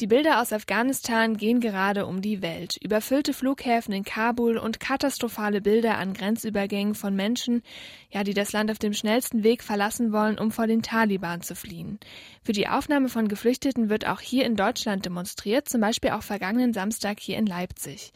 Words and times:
Die 0.00 0.06
Bilder 0.06 0.40
aus 0.40 0.54
Afghanistan 0.54 1.36
gehen 1.36 1.60
gerade 1.60 2.06
um 2.06 2.22
die 2.22 2.40
Welt. 2.40 2.78
Überfüllte 2.82 3.34
Flughäfen 3.34 3.92
in 3.92 4.02
Kabul 4.02 4.56
und 4.56 4.80
katastrophale 4.80 5.60
Bilder 5.60 5.98
an 5.98 6.14
Grenzübergängen 6.14 6.94
von 6.94 7.14
Menschen, 7.14 7.62
ja, 8.10 8.24
die 8.24 8.32
das 8.32 8.52
Land 8.52 8.70
auf 8.70 8.78
dem 8.78 8.94
schnellsten 8.94 9.44
Weg 9.44 9.62
verlassen 9.62 10.10
wollen, 10.10 10.38
um 10.38 10.52
vor 10.52 10.66
den 10.66 10.80
Taliban 10.80 11.42
zu 11.42 11.54
fliehen. 11.54 12.00
Für 12.42 12.52
die 12.52 12.66
Aufnahme 12.66 13.10
von 13.10 13.28
Geflüchteten 13.28 13.90
wird 13.90 14.06
auch 14.06 14.20
hier 14.20 14.46
in 14.46 14.56
Deutschland 14.56 15.04
demonstriert, 15.04 15.68
zum 15.68 15.82
Beispiel 15.82 16.12
auch 16.12 16.22
vergangenen 16.22 16.72
Samstag 16.72 17.20
hier 17.20 17.36
in 17.36 17.44
Leipzig. 17.44 18.14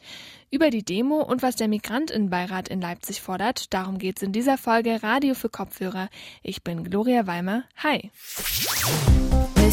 Über 0.49 0.71
die 0.71 0.83
Demo 0.83 1.21
und 1.21 1.43
was 1.43 1.55
der 1.55 1.67
Migrantinnenbeirat 1.67 2.67
in 2.67 2.81
Leipzig 2.81 3.21
fordert, 3.21 3.71
darum 3.75 3.99
geht's 3.99 4.23
in 4.23 4.31
dieser 4.31 4.57
Folge 4.57 5.03
Radio 5.03 5.35
für 5.35 5.49
Kopfhörer. 5.49 6.09
Ich 6.41 6.63
bin 6.63 6.83
Gloria 6.83 7.27
Weimer. 7.27 7.63
Hi. 7.83 8.09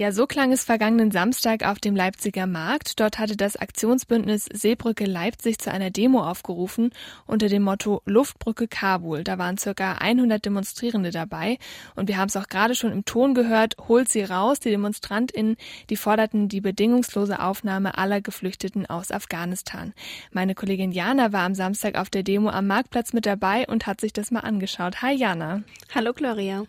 Ja, 0.00 0.12
so 0.12 0.26
klang 0.26 0.50
es 0.50 0.64
vergangenen 0.64 1.10
Samstag 1.10 1.62
auf 1.62 1.78
dem 1.78 1.94
Leipziger 1.94 2.46
Markt. 2.46 3.00
Dort 3.00 3.18
hatte 3.18 3.36
das 3.36 3.56
Aktionsbündnis 3.56 4.46
Seebrücke 4.50 5.04
Leipzig 5.04 5.58
zu 5.58 5.70
einer 5.70 5.90
Demo 5.90 6.22
aufgerufen 6.26 6.92
unter 7.26 7.48
dem 7.48 7.64
Motto 7.64 8.00
Luftbrücke 8.06 8.66
Kabul. 8.66 9.24
Da 9.24 9.36
waren 9.36 9.58
circa 9.58 9.98
100 9.98 10.42
Demonstrierende 10.42 11.10
dabei 11.10 11.58
und 11.96 12.08
wir 12.08 12.16
haben 12.16 12.28
es 12.28 12.36
auch 12.38 12.46
gerade 12.46 12.74
schon 12.74 12.92
im 12.92 13.04
Ton 13.04 13.34
gehört, 13.34 13.76
holt 13.88 14.08
sie 14.08 14.22
raus. 14.22 14.58
Die 14.58 14.70
DemonstrantInnen, 14.70 15.58
die 15.90 15.96
forderten 15.96 16.48
die 16.48 16.62
bedingungslose 16.62 17.38
Aufnahme 17.38 17.98
aller 17.98 18.22
Geflüchteten 18.22 18.86
aus 18.86 19.10
Afghanistan. 19.10 19.92
Meine 20.32 20.54
Kollegin 20.54 20.92
Jana 20.92 21.34
war 21.34 21.42
am 21.42 21.54
Samstag 21.54 21.96
auf 21.96 22.08
der 22.08 22.22
Demo 22.22 22.48
am 22.48 22.68
Marktplatz 22.68 23.12
mit 23.12 23.26
dabei 23.26 23.66
und 23.66 23.86
hat 23.86 24.00
sich 24.00 24.14
das 24.14 24.30
mal 24.30 24.40
angeschaut. 24.40 25.02
Hi 25.02 25.14
Jana. 25.14 25.62
Hallo 25.94 26.14
Gloria. 26.14 26.64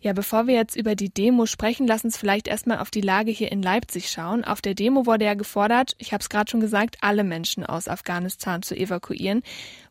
Ja, 0.00 0.12
bevor 0.12 0.46
wir 0.46 0.54
jetzt 0.54 0.76
über 0.76 0.94
die 0.94 1.10
Demo 1.10 1.46
sprechen, 1.46 1.86
lass 1.86 2.04
uns 2.04 2.16
vielleicht 2.16 2.48
erstmal 2.48 2.78
auf 2.78 2.90
die 2.90 3.00
Lage 3.00 3.30
hier 3.30 3.50
in 3.52 3.62
Leipzig 3.62 4.10
schauen. 4.10 4.44
Auf 4.44 4.60
der 4.60 4.74
Demo 4.74 5.06
wurde 5.06 5.24
ja 5.24 5.34
gefordert, 5.34 5.94
ich 5.98 6.12
habe 6.12 6.22
es 6.22 6.28
gerade 6.28 6.50
schon 6.50 6.60
gesagt, 6.60 6.96
alle 7.00 7.24
Menschen 7.24 7.64
aus 7.64 7.88
Afghanistan 7.88 8.62
zu 8.62 8.76
evakuieren. 8.76 9.42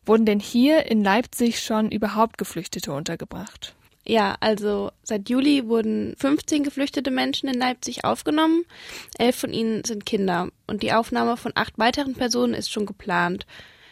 Wurden 0.04 0.26
denn 0.26 0.40
hier 0.40 0.86
in 0.86 1.02
Leipzig 1.02 1.60
schon 1.60 1.90
überhaupt 1.90 2.38
Geflüchtete 2.38 2.92
untergebracht? 2.92 3.74
Ja, 4.08 4.36
also 4.38 4.92
seit 5.02 5.28
Juli 5.28 5.66
wurden 5.66 6.14
15 6.18 6.62
geflüchtete 6.62 7.10
Menschen 7.10 7.48
in 7.48 7.58
Leipzig 7.58 8.04
aufgenommen. 8.04 8.64
Elf 9.18 9.34
von 9.34 9.52
ihnen 9.52 9.84
sind 9.84 10.06
Kinder. 10.06 10.48
Und 10.68 10.84
die 10.84 10.92
Aufnahme 10.92 11.36
von 11.36 11.50
acht 11.56 11.76
weiteren 11.76 12.14
Personen 12.14 12.54
ist 12.54 12.70
schon 12.70 12.86
geplant. 12.86 13.46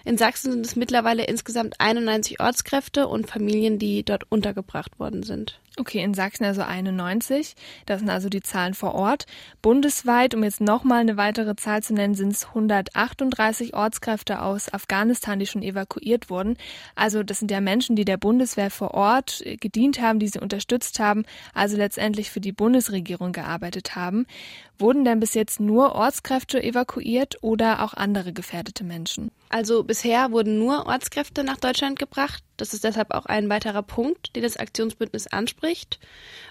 In 0.05 0.17
Sachsen 0.17 0.53
sind 0.53 0.67
es 0.67 0.77
mittlerweile 0.77 1.25
insgesamt 1.25 1.81
91 1.81 2.39
Ortskräfte 2.39 3.09
und 3.09 3.29
Familien, 3.29 3.79
die 3.79 4.05
dort 4.05 4.31
untergebracht 4.31 5.01
worden 5.01 5.25
sind. 5.25 5.61
Okay, 5.77 6.05
in 6.05 6.15
Sachsen 6.15 6.45
also 6.45 6.63
91. 6.63 7.57
Das 7.85 7.99
sind 7.99 8.09
also 8.09 8.29
die 8.29 8.43
Zahlen 8.43 8.75
vor 8.75 8.95
Ort. 8.95 9.27
Bundesweit, 9.61 10.33
um 10.33 10.45
jetzt 10.45 10.61
nochmal 10.61 11.01
eine 11.01 11.17
weitere 11.17 11.57
Zahl 11.57 11.83
zu 11.83 11.95
nennen, 11.95 12.15
sind 12.15 12.31
es 12.31 12.47
138 12.47 13.75
Ortskräfte 13.75 14.41
aus 14.41 14.73
Afghanistan, 14.73 15.41
die 15.41 15.47
schon 15.47 15.63
evakuiert 15.63 16.31
wurden. 16.31 16.57
Also 16.95 17.25
das 17.25 17.41
sind 17.41 17.51
ja 17.51 17.61
Menschen, 17.61 17.97
die 17.97 18.05
der 18.05 18.19
Bundeswehr 18.19 18.71
vor 18.71 18.95
Ort 18.95 19.43
gedient 19.61 20.01
haben, 20.01 20.21
die 20.21 20.29
sie 20.29 20.39
unterstützt 20.39 21.01
haben, 21.01 21.25
also 21.55 21.77
letztendlich 21.77 22.31
für 22.31 22.41
die 22.41 22.53
Bundesregierung 22.53 23.33
gearbeitet 23.33 23.97
haben. 23.97 24.27
Wurden 24.79 25.05
denn 25.05 25.19
bis 25.19 25.35
jetzt 25.35 25.59
nur 25.59 25.97
Ortskräfte 25.97 26.63
evakuiert 26.63 27.37
oder 27.43 27.83
auch 27.83 27.95
andere 27.95 28.33
gefährdete 28.33 28.85
Menschen? 28.85 29.33
Also 29.49 29.85
bisher 29.85 30.33
wurden 30.33 30.59
nur 30.59 30.87
Ortskräfte 30.87 31.45
nach 31.45 31.59
Deutschland 31.59 31.99
gebracht. 31.99 32.43
Das 32.57 32.73
ist 32.73 32.85
deshalb 32.85 33.13
auch 33.13 33.27
ein 33.27 33.49
weiterer 33.49 33.83
Punkt, 33.83 34.35
den 34.37 34.43
das 34.43 34.57
Aktionsbündnis 34.57 35.27
anspricht. 35.27 35.99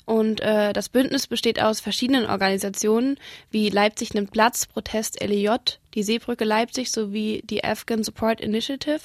Und 0.06 0.42
äh, 0.42 0.74
das 0.74 0.90
Bündnis 0.90 1.28
besteht 1.28 1.62
aus 1.62 1.80
verschiedenen 1.80 2.26
Organisationen 2.26 3.18
wie 3.52 3.70
Leipzig 3.70 4.14
nimmt 4.14 4.32
Platz, 4.32 4.66
Protest 4.66 5.22
LEJ, 5.24 5.78
die 5.94 6.04
Seebrücke 6.04 6.44
Leipzig 6.44 6.92
sowie 6.92 7.42
die 7.46 7.64
Afghan 7.64 8.04
Support 8.04 8.42
Initiative. 8.42 9.02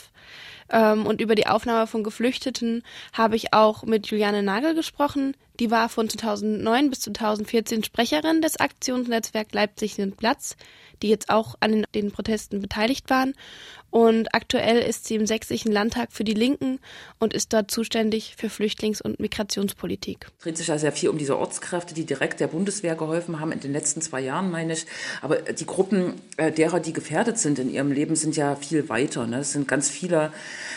Ähm, 0.70 1.06
und 1.06 1.20
über 1.20 1.34
die 1.34 1.46
Aufnahme 1.46 1.86
von 1.86 2.02
Geflüchteten 2.02 2.82
habe 3.12 3.36
ich 3.36 3.52
auch 3.52 3.84
mit 3.84 4.08
Juliane 4.08 4.42
Nagel 4.42 4.74
gesprochen. 4.74 5.34
Die 5.60 5.70
war 5.70 5.88
von 5.88 6.08
2009 6.08 6.90
bis 6.90 7.00
2014 7.00 7.84
Sprecherin 7.84 8.42
des 8.42 8.60
Aktionsnetzwerks 8.60 9.54
Leipzig 9.54 9.98
nimmt 9.98 10.16
Platz, 10.16 10.56
die 11.02 11.08
jetzt 11.08 11.30
auch 11.30 11.56
an 11.60 11.72
den, 11.72 11.86
den 11.94 12.12
Protesten 12.12 12.60
beteiligt 12.60 13.10
waren. 13.10 13.34
Und 13.90 14.34
aktuell 14.34 14.78
ist 14.78 15.06
sie 15.06 15.14
im 15.14 15.26
Sächsischen 15.26 15.72
Landtag 15.72 16.12
für 16.12 16.24
die 16.24 16.34
Linken 16.34 16.78
und 17.18 17.32
ist 17.32 17.52
dort 17.54 17.70
zuständig 17.70 18.34
für 18.36 18.48
Flüchtlings- 18.48 19.00
und 19.00 19.18
Migrationspolitik. 19.18 20.26
Es 20.38 20.44
dreht 20.44 20.56
sich 20.58 20.66
ja 20.66 20.78
sehr 20.78 20.92
viel 20.92 21.08
um 21.08 21.16
diese 21.16 21.38
Ortskräfte, 21.38 21.94
die 21.94 22.04
direkt 22.04 22.40
der 22.40 22.48
Bundeswehr 22.48 22.96
geholfen 22.96 23.40
haben 23.40 23.50
in 23.50 23.60
den 23.60 23.72
letzten 23.72 24.02
zwei 24.02 24.20
Jahren, 24.20 24.50
meine 24.50 24.74
ich. 24.74 24.86
Aber 25.22 25.36
die 25.36 25.64
Gruppen 25.64 26.14
äh, 26.36 26.52
derer, 26.52 26.80
die 26.80 26.92
gefährdet 26.92 27.38
sind 27.38 27.58
in 27.58 27.70
ihrem 27.70 27.90
Leben, 27.90 28.14
sind 28.14 28.36
ja 28.36 28.56
viel 28.56 28.88
weiter. 28.90 29.26
Ne? 29.26 29.38
Es 29.38 29.52
sind 29.52 29.66
ganz 29.66 29.88
viele 29.88 30.32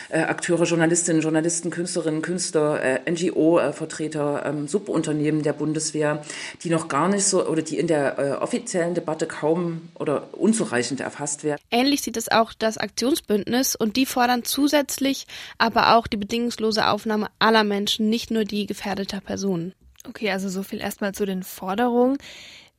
äh, 0.09 0.19
Akteure, 0.19 0.63
Journalistinnen, 0.63 1.21
Journalisten, 1.21 1.69
Künstlerinnen, 1.69 2.21
Künstler, 2.21 2.81
äh, 2.81 3.11
NGO-Vertreter, 3.11 4.45
ähm, 4.45 4.67
Subunternehmen 4.69 5.43
der 5.43 5.53
Bundeswehr, 5.53 6.23
die 6.63 6.69
noch 6.69 6.87
gar 6.87 7.09
nicht 7.09 7.25
so 7.25 7.45
oder 7.45 7.61
die 7.61 7.77
in 7.77 7.87
der 7.87 8.39
offiziellen 8.41 8.93
Debatte 8.93 9.25
kaum 9.25 9.89
oder 9.95 10.29
unzureichend 10.33 11.01
erfasst 11.01 11.43
werden. 11.43 11.59
Ähnlich 11.71 12.01
sieht 12.01 12.17
es 12.17 12.31
auch 12.31 12.53
das 12.53 12.77
Aktionsbündnis 13.01 13.75
und 13.75 13.95
die 13.95 14.05
fordern 14.05 14.43
zusätzlich 14.43 15.25
aber 15.57 15.95
auch 15.95 16.05
die 16.05 16.17
bedingungslose 16.17 16.87
Aufnahme 16.87 17.29
aller 17.39 17.63
Menschen, 17.63 18.09
nicht 18.09 18.29
nur 18.29 18.43
die 18.45 18.67
gefährdeter 18.67 19.21
Personen. 19.21 19.73
Okay, 20.07 20.29
also 20.29 20.49
so 20.49 20.61
viel 20.61 20.79
erstmal 20.79 21.15
zu 21.15 21.25
den 21.25 21.41
Forderungen. 21.41 22.19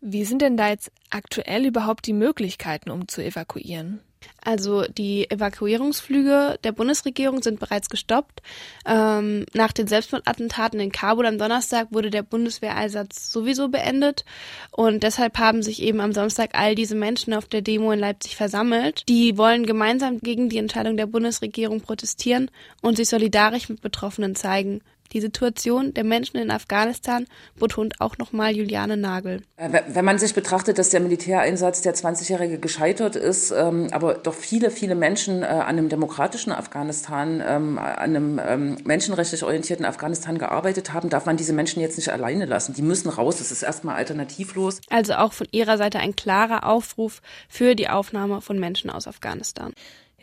Wie 0.01 0.25
sind 0.25 0.41
denn 0.41 0.57
da 0.57 0.69
jetzt 0.69 0.93
aktuell 1.11 1.67
überhaupt 1.67 2.07
die 2.07 2.13
Möglichkeiten, 2.13 2.91
um 2.91 3.09
zu 3.09 3.21
evakuieren? 3.21 4.01
Also 4.45 4.83
die 4.83 5.31
Evakuierungsflüge 5.31 6.59
der 6.65 6.73
Bundesregierung 6.73 7.43
sind 7.43 7.61
bereits 7.61 7.89
gestoppt. 7.89 8.43
Ähm, 8.87 9.47
nach 9.55 9.73
den 9.73 9.87
Selbstmordattentaten 9.87 10.81
in 10.81 10.91
Kabul 10.91 11.27
am 11.27 11.39
Donnerstag 11.39 11.89
wurde 11.91 12.11
der 12.11 12.23
Bundeswehreinsatz 12.23 13.33
sowieso 13.33 13.69
beendet 13.69 14.25
und 14.73 15.03
deshalb 15.05 15.39
haben 15.39 15.63
sich 15.63 15.83
eben 15.83 16.01
am 16.01 16.13
Samstag 16.13 16.51
all 16.55 16.75
diese 16.75 16.97
Menschen 16.97 17.35
auf 17.35 17.47
der 17.47 17.63
Demo 17.63 17.93
in 17.93 18.01
Leipzig 18.01 18.37
versammelt. 18.37 19.09
Die 19.09 19.39
wollen 19.39 19.65
gemeinsam 19.65 20.19
gegen 20.19 20.49
die 20.49 20.59
Entscheidung 20.59 20.97
der 20.97 21.07
Bundesregierung 21.07 21.81
protestieren 21.81 22.51
und 22.81 22.97
sich 22.97 23.09
solidarisch 23.09 23.69
mit 23.69 23.81
Betroffenen 23.81 24.35
zeigen. 24.35 24.81
Die 25.13 25.21
Situation 25.21 25.93
der 25.93 26.05
Menschen 26.05 26.39
in 26.39 26.51
Afghanistan 26.51 27.27
betont 27.59 28.01
auch 28.01 28.17
nochmal 28.19 28.57
Juliane 28.57 28.97
Nagel. 28.97 29.43
Äh, 29.57 29.83
wenn 29.89 30.05
man 30.05 30.19
sich 30.19 30.35
betrachtet, 30.35 30.79
dass 30.79 30.91
der 30.91 31.01
Militäreinsatz 31.01 31.83
der 31.83 31.95
20-Jährige 31.95 32.59
gescheitert 32.59 33.17
ist, 33.17 33.51
ähm, 33.51 33.89
aber 33.93 34.15
doch 34.15 34.35
viele, 34.35 34.71
viele 34.71 34.95
Menschen 34.95 35.43
äh, 35.43 35.47
an 35.47 35.79
einem 35.79 35.89
demokratischen 35.89 36.53
Afghanistan, 36.53 37.43
ähm, 37.47 37.79
an 37.79 37.97
einem 37.99 38.41
ähm, 38.45 38.77
menschenrechtlich 38.85 39.45
orientierten 39.45 39.85
Afghanistan 39.85 40.39
gearbeitet 40.39 40.93
haben, 40.93 41.11
darf 41.11 41.27
man 41.27 41.37
diese 41.37 41.53
Menschen 41.53 41.81
jetzt 41.81 41.99
nicht 41.99 42.11
alleine 42.11 42.47
lassen. 42.47 42.73
Die 42.73 42.83
müssen 42.83 43.11
raus. 43.11 43.37
Das 43.37 43.53
ist 43.53 43.63
erstmal 43.63 43.97
alternativlos. 43.97 44.81
Also 44.89 45.15
auch 45.15 45.33
von 45.33 45.47
Ihrer 45.51 45.77
Seite 45.77 45.99
ein 45.99 46.17
klarer 46.17 46.67
Aufruf 46.67 47.21
für 47.49 47.75
die 47.75 47.89
Aufnahme 47.89 48.41
von 48.41 48.59
Menschen 48.59 48.89
aus 48.89 49.07
Afghanistan. 49.07 49.73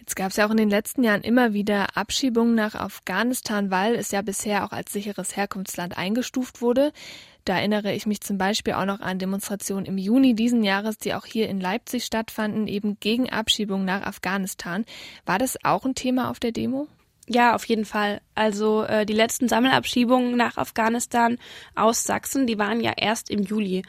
Jetzt 0.10 0.16
gab 0.16 0.32
es 0.32 0.38
ja 0.38 0.48
auch 0.48 0.52
in 0.52 0.58
den 0.58 0.72
letzten 0.72 1.04
Jahren 1.04 1.22
immer 1.22 1.54
wieder 1.54 1.96
Abschiebungen 1.96 2.56
nach 2.56 2.74
Afghanistan, 2.74 3.70
weil 3.70 3.94
es 3.94 4.10
ja 4.10 4.24
bisher 4.24 4.66
auch 4.66 4.72
als 4.72 4.92
sicheres 4.92 5.38
Herkunftsland 5.38 6.00
eingestuft 6.00 6.64
wurde. 6.64 6.94
Da 7.46 7.60
erinnere 7.60 7.94
ich 7.94 8.08
mich 8.08 8.20
zum 8.20 8.40
Beispiel 8.40 8.74
auch 8.74 8.86
noch 8.86 9.02
an 9.02 9.20
Demonstrationen 9.20 9.86
im 9.86 10.00
Juni 10.00 10.34
diesen 10.34 10.64
Jahres, 10.64 10.98
die 10.98 11.14
auch 11.14 11.28
hier 11.28 11.48
in 11.48 11.62
Leipzig 11.62 12.06
stattfanden, 12.06 12.66
eben 12.66 12.98
gegen 13.00 13.30
Abschiebungen 13.30 13.86
nach 13.86 14.02
Afghanistan. 14.02 14.84
War 15.28 15.38
das 15.38 15.64
auch 15.64 15.86
ein 15.86 15.94
Thema 15.94 16.32
auf 16.32 16.40
der 16.40 16.54
Demo? 16.54 16.88
Ja, 17.32 17.54
auf 17.54 17.64
jeden 17.66 17.86
Fall. 17.86 18.22
Also 18.34 18.82
äh, 18.86 19.06
die 19.06 19.14
letzten 19.14 19.48
Sammelabschiebungen 19.48 20.36
nach 20.36 20.58
Afghanistan 20.58 21.38
aus 21.76 22.04
Sachsen, 22.04 22.48
die 22.48 22.58
waren 22.58 22.82
ja 22.82 22.92
erst 22.98 23.30
im 23.30 23.44
Juli. 23.44 23.84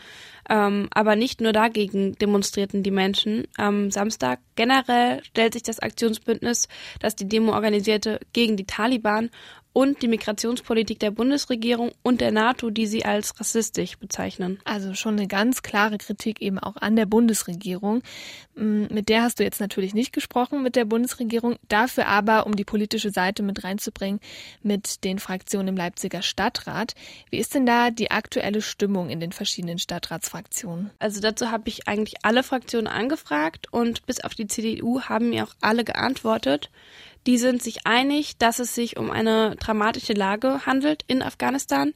Ähm, 0.51 0.89
aber 0.93 1.17
nicht 1.17 1.41
nur 1.41 1.55
dagegen 1.55 2.13
demonstrierten 2.17 2.83
die 2.83 2.91
Menschen. 2.91 3.47
Am 3.57 3.91
Samstag 3.91 4.41
generell 4.57 5.25
stellt 5.25 5.55
sich 5.55 5.63
das 5.63 5.81
Aktionsbündnis, 5.81 6.69
das 6.99 7.17
die 7.17 7.29
Demo 7.29 7.53
organisierte, 7.53 8.21
gegen 8.35 8.59
die 8.59 8.67
Taliban 8.67 9.31
und 9.73 10.03
die 10.03 10.09
Migrationspolitik 10.09 10.99
der 10.99 11.13
Bundesregierung 11.13 11.93
und 12.03 12.21
der 12.21 12.33
NATO, 12.33 12.71
die 12.71 12.87
sie 12.87 13.05
als 13.05 13.39
rassistisch 13.39 13.99
bezeichnen. 13.99 14.59
Also 14.65 14.95
schon 14.95 15.17
eine 15.17 15.29
ganz 15.29 15.63
klare 15.63 15.99
Kritik 15.99 16.41
eben 16.41 16.59
auch 16.59 16.77
an 16.77 16.97
der 16.97 17.07
Bundesregierung. 17.07 18.03
Mm, 18.57 18.87
mit 18.91 19.09
der 19.09 19.23
hast 19.23 19.39
du 19.39 19.45
jetzt 19.45 19.61
natürlich 19.61 19.95
nicht 19.95 20.13
gesprochen, 20.13 20.63
mit 20.63 20.75
der 20.75 20.85
Bundesregierung. 20.85 21.57
Dafür 21.69 22.09
aber, 22.09 22.47
um 22.47 22.57
die 22.57 22.65
politische 22.65 23.11
Seite 23.11 23.43
mit 23.43 23.63
reinzubringen, 23.63 24.21
mit 24.63 25.05
den 25.05 25.19
Fraktionen 25.21 25.69
im 25.69 25.77
Leipziger 25.77 26.23
Stadtrat. 26.23 26.95
Wie 27.31 27.39
ist 27.39 27.55
denn 27.55 27.67
da 27.67 27.91
die 27.91 28.11
aktuelle 28.11 28.63
Stimmung 28.63 29.09
in 29.09 29.21
den 29.21 29.33
verschiedenen 29.33 29.79
Stadtratsfraktionen? 29.79 30.91
Also 30.99 31.21
dazu 31.21 31.51
habe 31.51 31.69
ich 31.69 31.87
eigentlich 31.87 32.25
alle 32.25 32.43
Fraktionen 32.43 32.89
angefragt 32.89 33.69
und 33.71 34.05
bis 34.07 34.21
auf 34.21 34.35
die 34.35 34.49
CDU 34.49 35.03
haben 35.03 35.31
mir 35.31 35.45
auch 35.45 35.55
alle 35.61 35.85
geantwortet. 35.85 36.71
Die 37.27 37.37
sind 37.37 37.63
sich 37.63 37.87
einig, 37.87 38.39
dass 38.39 38.59
es 38.61 38.75
sich 38.75 38.97
um 38.97 39.11
eine 39.11 39.57
dramatische 39.57 40.15
Lage 40.15 40.65
handelt 40.65 41.05
in 41.07 41.23
Afghanistan. 41.23 41.93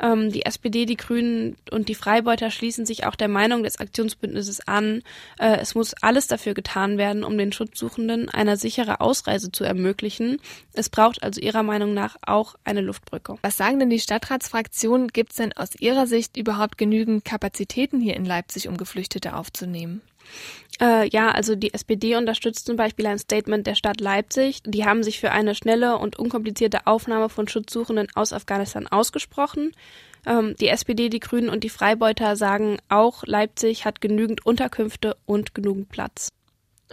Ähm, 0.00 0.30
die 0.30 0.46
SPD, 0.46 0.86
die 0.86 0.96
Grünen 0.96 1.56
und 1.70 1.88
die 1.88 1.96
Freibeuter 1.96 2.50
schließen 2.50 2.86
sich 2.86 3.04
auch 3.04 3.16
der 3.16 3.28
Meinung 3.28 3.64
des 3.64 3.80
Aktionsbündnisses 3.80 4.66
an. 4.68 5.02
Äh, 5.38 5.56
es 5.56 5.74
muss 5.74 5.94
alles 5.94 6.28
dafür 6.28 6.54
getan 6.54 6.96
werden, 6.96 7.24
um 7.24 7.36
den 7.36 7.52
Schutzsuchenden 7.52 8.28
eine 8.28 8.56
sichere 8.56 9.00
Ausreise 9.00 9.50
zu 9.50 9.64
ermöglichen. 9.64 10.40
Es 10.74 10.88
braucht 10.88 11.24
also 11.24 11.40
ihrer 11.40 11.64
Meinung 11.64 11.92
nach 11.92 12.16
auch 12.22 12.54
eine 12.62 12.80
Luftbrücke. 12.80 13.36
Was 13.42 13.56
sagen 13.56 13.80
denn 13.80 13.90
die 13.90 13.98
Stadtratsfraktionen? 13.98 15.08
Gibt 15.08 15.30
es 15.30 15.38
denn 15.38 15.52
aus 15.54 15.74
ihrer 15.74 16.06
Sicht 16.06 16.36
überhaupt 16.36 16.78
genügend 16.78 17.24
Kapazitäten 17.24 18.00
hier 18.00 18.14
in 18.14 18.24
Leipzig, 18.24 18.68
um 18.68 18.76
Geflüchtete 18.76 19.34
aufzunehmen? 19.34 20.02
Äh, 20.80 21.08
ja, 21.08 21.30
also 21.30 21.56
die 21.56 21.74
SPD 21.74 22.16
unterstützt 22.16 22.66
zum 22.66 22.76
Beispiel 22.76 23.06
ein 23.06 23.18
Statement 23.18 23.66
der 23.66 23.74
Stadt 23.74 24.00
Leipzig. 24.00 24.62
Die 24.64 24.84
haben 24.84 25.02
sich 25.02 25.18
für 25.18 25.32
eine 25.32 25.54
schnelle 25.54 25.98
und 25.98 26.18
unkomplizierte 26.18 26.86
Aufnahme 26.86 27.28
von 27.28 27.48
Schutzsuchenden 27.48 28.08
aus 28.14 28.32
Afghanistan 28.32 28.86
ausgesprochen. 28.86 29.72
Ähm, 30.26 30.54
die 30.60 30.68
SPD, 30.68 31.08
die 31.08 31.20
Grünen 31.20 31.48
und 31.48 31.64
die 31.64 31.68
Freibeuter 31.68 32.36
sagen 32.36 32.78
auch, 32.88 33.24
Leipzig 33.26 33.84
hat 33.84 34.00
genügend 34.00 34.46
Unterkünfte 34.46 35.16
und 35.26 35.54
genügend 35.54 35.88
Platz. 35.88 36.28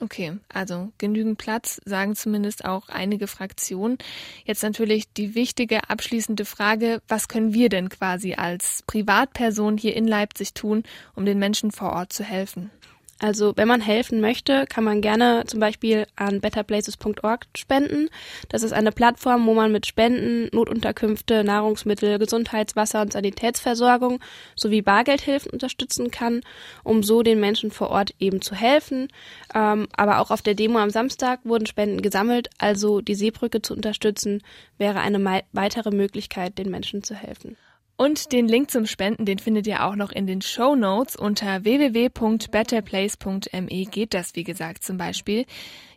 Okay, 0.02 0.38
also 0.50 0.92
genügend 0.98 1.38
Platz, 1.38 1.80
sagen 1.86 2.16
zumindest 2.16 2.66
auch 2.66 2.90
einige 2.90 3.28
Fraktionen. 3.28 3.98
Jetzt 4.44 4.62
natürlich 4.62 5.14
die 5.14 5.36
wichtige 5.36 5.90
abschließende 5.90 6.44
Frage, 6.44 7.02
was 7.08 7.30
können 7.30 7.54
wir 7.54 7.70
denn 7.70 7.88
quasi 7.88 8.34
als 8.34 8.84
Privatperson 8.88 9.78
hier 9.78 9.96
in 9.96 10.06
Leipzig 10.06 10.54
tun, 10.54 10.84
um 11.16 11.26
den 11.26 11.40
Menschen 11.40 11.72
vor 11.72 11.94
Ort 11.94 12.12
zu 12.12 12.26
helfen? 12.26 12.72
Also 13.20 13.54
wenn 13.56 13.70
man 13.70 13.80
helfen 13.80 14.20
möchte, 14.20 14.66
kann 14.68 14.84
man 14.84 15.00
gerne 15.00 15.44
zum 15.48 15.62
Beispiel 15.62 16.06
an 16.18 16.42
betterplaces.org 16.42 17.46
spenden. 17.56 18.10
Das 18.50 18.62
ist 18.62 18.74
eine 18.74 18.92
Plattform, 18.92 19.46
wo 19.46 19.54
man 19.54 19.72
mit 19.72 19.86
Spenden 19.86 20.50
Notunterkünfte, 20.54 21.46
Nahrungsmittel, 21.46 22.20
Gesundheits-, 22.20 22.76
Wasser- 22.76 23.02
und 23.02 23.14
Sanitätsversorgung 23.14 24.20
sowie 24.56 24.82
Bargeldhilfen 24.82 25.52
unterstützen 25.52 26.12
kann, 26.12 26.42
um 26.84 27.04
so 27.04 27.24
den 27.24 27.40
Menschen 27.40 27.72
vor 27.72 27.90
Ort 27.90 28.14
eben 28.20 28.42
zu 28.42 28.54
helfen. 28.54 29.08
Ähm, 29.54 29.88
aber 29.96 30.20
auch 30.20 30.30
auf 30.30 30.42
der 30.42 30.56
Demo 30.56 30.80
am 30.80 30.90
Samstag 30.90 31.40
wurden 31.46 31.68
Spenden 31.68 32.02
gesammelt, 32.02 32.50
also 32.58 33.00
die 33.00 33.16
Seebrücke 33.16 33.62
zu 33.62 33.74
unterstützen, 33.74 34.44
wäre 34.78 35.00
eine 35.00 35.44
weitere 35.54 35.92
Möglichkeit, 35.92 36.58
den 36.58 36.70
Menschen 36.70 37.02
zu 37.02 37.16
helfen. 37.16 37.56
Und 37.98 38.34
den 38.34 38.50
Link 38.50 38.72
zum 38.72 38.88
Spenden, 38.88 39.26
den 39.26 39.40
findet 39.40 39.68
ihr 39.68 39.86
auch 39.86 39.96
noch 39.96 40.12
in 40.12 40.28
den 40.28 40.42
Show 40.42 40.76
Notes 40.76 41.16
unter 41.16 41.64
www.betterplace.me 41.64 43.86
geht 43.86 44.14
das, 44.14 44.36
wie 44.36 44.44
gesagt, 44.44 44.84
zum 44.84 44.98
Beispiel. 44.98 45.46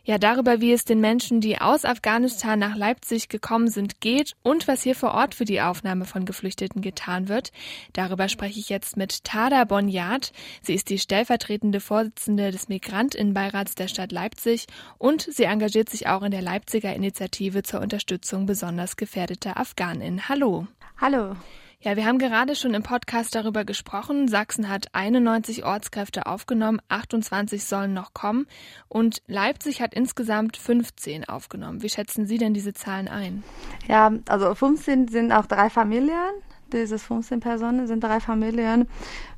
Ja, 0.05 0.17
darüber, 0.17 0.61
wie 0.61 0.71
es 0.71 0.85
den 0.85 1.01
Menschen, 1.01 1.41
die 1.41 1.59
aus 1.59 1.83
Afghanistan 1.83 2.57
nach 2.57 2.77
Leipzig 2.77 3.27
gekommen 3.27 3.67
sind, 3.67 3.99
geht 3.99 4.37
und 4.43 4.69
was 4.69 4.81
hier 4.81 4.95
vor 4.95 5.13
Ort 5.13 5.35
für 5.35 5.43
die 5.43 5.59
Aufnahme 5.59 6.05
von 6.05 6.23
Geflüchteten 6.23 6.81
getan 6.81 7.27
wird. 7.27 7.51
Darüber 7.91 8.29
spreche 8.29 8.61
ich 8.61 8.69
jetzt 8.69 8.95
mit 8.95 9.25
Tada 9.25 9.65
Bonjat. 9.65 10.31
Sie 10.61 10.75
ist 10.75 10.89
die 10.89 10.99
stellvertretende 10.99 11.81
Vorsitzende 11.81 12.51
des 12.51 12.69
Migrantinnenbeirats 12.69 13.75
der 13.75 13.89
Stadt 13.89 14.13
Leipzig 14.13 14.67
und 14.97 15.21
sie 15.21 15.43
engagiert 15.43 15.89
sich 15.89 16.07
auch 16.07 16.23
in 16.23 16.31
der 16.31 16.41
Leipziger 16.41 16.95
Initiative 16.95 17.61
zur 17.61 17.81
Unterstützung 17.81 18.45
besonders 18.45 18.95
gefährdeter 18.95 19.57
Afghaninnen. 19.57 20.29
Hallo. 20.29 20.65
Hallo. 20.97 21.35
Ja, 21.81 21.95
wir 21.95 22.05
haben 22.05 22.17
gerade 22.19 22.55
schon 22.55 22.73
im 22.73 22.83
Podcast 22.83 23.33
darüber 23.35 23.63
gesprochen. 23.63 24.27
Sachsen 24.27 24.67
hat 24.67 24.87
91 24.91 25.63
Ortskräfte 25.63 26.25
aufgenommen, 26.25 26.81
28 26.89 27.63
sollen 27.63 27.93
noch 27.93 28.13
kommen 28.13 28.47
und 28.89 29.21
Leipzig 29.27 29.81
hat 29.81 29.93
insgesamt 29.93 30.57
15 30.57 31.29
aufgenommen. 31.29 31.81
Wie 31.81 31.87
schätzen 31.87 32.27
Sie 32.27 32.37
denn 32.37 32.53
diese 32.53 32.73
Zahlen 32.73 33.07
ein? 33.07 33.43
Ja, 33.87 34.11
also 34.27 34.53
15 34.53 35.07
sind 35.07 35.31
auch 35.31 35.45
drei 35.45 35.69
Familien. 35.69 36.29
Diese 36.73 36.99
15 36.99 37.39
Personen 37.39 37.87
sind 37.87 38.03
drei 38.03 38.19
Familien 38.19 38.89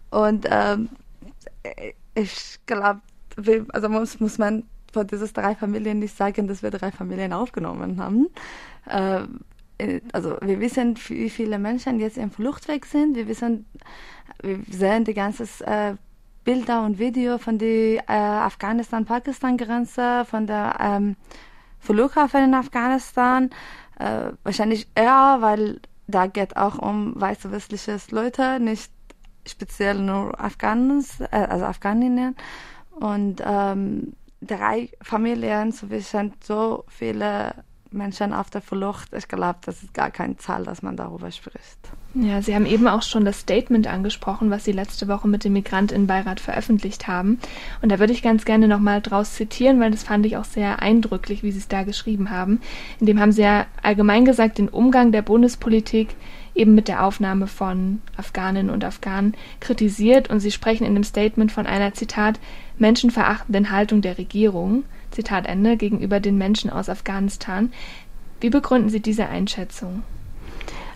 und 0.09 0.47
ähm, 0.49 0.89
ich 2.15 2.59
glaube, 2.65 3.01
also 3.71 3.87
muss, 3.87 4.19
muss 4.19 4.39
man 4.39 4.63
von 4.91 5.05
diesen 5.05 5.31
drei 5.31 5.53
Familien 5.53 5.99
nicht 5.99 6.17
sagen, 6.17 6.47
dass 6.47 6.63
wir 6.63 6.71
drei 6.71 6.91
Familien 6.91 7.33
aufgenommen 7.33 8.01
haben. 8.01 8.29
Ähm, 8.89 9.41
äh, 9.43 9.50
also 10.13 10.37
wir 10.41 10.59
wissen, 10.59 10.97
wie 11.07 11.29
viele 11.29 11.59
Menschen 11.59 11.99
jetzt 11.99 12.17
im 12.17 12.31
Fluchtweg 12.31 12.85
sind. 12.85 13.15
Wir 13.15 13.27
wissen, 13.27 13.65
wir 14.41 14.59
sehen 14.69 15.03
die 15.03 15.13
ganzen 15.13 15.47
äh, 15.65 15.95
Bilder 16.43 16.83
und 16.83 16.97
Video 16.97 17.37
von 17.37 17.57
der 17.57 18.09
äh, 18.09 18.13
Afghanistan-Pakistan-Grenze, 18.13 20.25
von 20.25 20.47
der 20.47 20.77
ähm, 20.79 21.15
Flughafen 21.79 22.45
in 22.45 22.53
Afghanistan. 22.53 23.49
Äh, 23.99 24.31
wahrscheinlich 24.43 24.87
eher, 24.95 25.37
weil 25.41 25.79
da 26.07 26.27
geht 26.27 26.57
auch 26.57 26.79
um 26.79 27.19
weiße 27.19 27.51
westliche 27.51 27.97
Leute, 28.09 28.59
nicht 28.59 28.91
speziell 29.47 29.99
nur 29.99 30.39
Afghanis, 30.39 31.19
äh, 31.19 31.27
also 31.31 31.65
Afghaninnen. 31.65 32.35
Und 32.91 33.41
ähm, 33.45 34.13
drei 34.41 34.89
Familien 35.01 35.71
zwischen 35.71 36.33
so 36.43 36.85
viele 36.87 37.53
Menschen 37.91 38.33
auf 38.33 38.49
der 38.49 38.61
Flucht. 38.61 39.09
Ich 39.13 39.27
glaube, 39.27 39.59
das 39.65 39.83
ist 39.83 39.93
gar 39.93 40.11
keine 40.11 40.37
Zahl, 40.37 40.63
dass 40.63 40.81
man 40.81 40.95
darüber 40.95 41.29
spricht. 41.31 41.77
Ja, 42.13 42.41
Sie 42.41 42.55
haben 42.55 42.65
eben 42.65 42.87
auch 42.87 43.03
schon 43.03 43.23
das 43.23 43.39
Statement 43.39 43.87
angesprochen, 43.87 44.49
was 44.49 44.65
Sie 44.65 44.71
letzte 44.71 45.07
Woche 45.07 45.27
mit 45.27 45.43
dem 45.43 45.53
Migrantinnenbeirat 45.53 46.39
veröffentlicht 46.39 47.07
haben. 47.07 47.39
Und 47.81 47.89
da 47.91 47.99
würde 47.99 48.13
ich 48.13 48.21
ganz 48.21 48.43
gerne 48.45 48.67
nochmal 48.67 49.01
draus 49.01 49.35
zitieren, 49.35 49.79
weil 49.79 49.91
das 49.91 50.03
fand 50.03 50.25
ich 50.25 50.37
auch 50.37 50.45
sehr 50.45 50.81
eindrücklich, 50.81 51.43
wie 51.43 51.51
Sie 51.51 51.59
es 51.59 51.67
da 51.67 51.83
geschrieben 51.83 52.29
haben. 52.29 52.59
In 52.99 53.05
dem 53.05 53.19
haben 53.19 53.31
Sie 53.31 53.43
ja 53.43 53.65
allgemein 53.81 54.25
gesagt, 54.25 54.57
den 54.57 54.69
Umgang 54.69 55.11
der 55.11 55.21
Bundespolitik 55.21 56.15
eben 56.53 56.75
mit 56.75 56.87
der 56.87 57.05
Aufnahme 57.05 57.47
von 57.47 58.01
Afghaninnen 58.17 58.73
und 58.73 58.83
Afghanen 58.83 59.35
kritisiert 59.59 60.29
und 60.29 60.39
Sie 60.41 60.51
sprechen 60.51 60.85
in 60.85 60.93
dem 60.93 61.03
Statement 61.03 61.51
von 61.51 61.65
einer 61.65 61.93
Zitat 61.93 62.39
menschenverachtenden 62.77 63.71
Haltung 63.71 64.01
der 64.01 64.17
Regierung. 64.17 64.83
Zitat 65.11 65.45
Ende, 65.45 65.77
gegenüber 65.77 66.19
den 66.19 66.37
Menschen 66.37 66.69
aus 66.69 66.89
Afghanistan. 66.89 67.71
Wie 68.39 68.49
begründen 68.49 68.89
Sie 68.89 69.01
diese 69.01 69.27
Einschätzung? 69.27 70.03